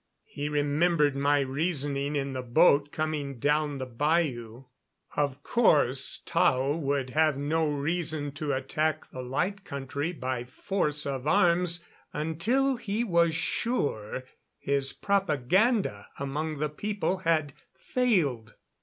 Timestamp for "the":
2.33-2.41, 3.77-3.85, 9.11-9.21, 16.57-16.69